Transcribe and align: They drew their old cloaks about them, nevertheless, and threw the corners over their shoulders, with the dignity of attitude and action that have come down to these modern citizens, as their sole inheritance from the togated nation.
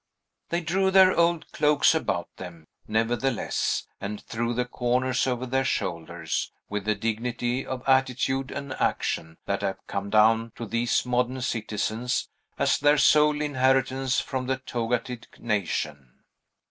They 0.49 0.61
drew 0.61 0.89
their 0.89 1.15
old 1.15 1.51
cloaks 1.51 1.93
about 1.93 2.27
them, 2.37 2.65
nevertheless, 2.87 3.85
and 3.99 4.19
threw 4.19 4.51
the 4.51 4.65
corners 4.65 5.27
over 5.27 5.45
their 5.45 5.63
shoulders, 5.63 6.51
with 6.69 6.85
the 6.85 6.95
dignity 6.95 7.63
of 7.63 7.83
attitude 7.87 8.49
and 8.49 8.73
action 8.81 9.37
that 9.45 9.61
have 9.61 9.85
come 9.85 10.09
down 10.09 10.53
to 10.55 10.65
these 10.65 11.05
modern 11.05 11.39
citizens, 11.41 12.29
as 12.57 12.79
their 12.79 12.97
sole 12.97 13.43
inheritance 13.43 14.19
from 14.19 14.47
the 14.47 14.57
togated 14.57 15.27
nation. 15.37 16.23